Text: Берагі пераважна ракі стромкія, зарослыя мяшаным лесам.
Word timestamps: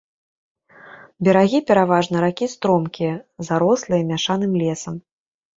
Берагі 1.27 1.59
пераважна 1.69 2.23
ракі 2.25 2.45
стромкія, 2.55 3.13
зарослыя 3.51 4.01
мяшаным 4.11 4.53
лесам. 4.65 4.93